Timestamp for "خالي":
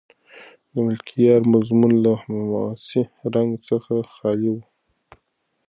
4.15-4.49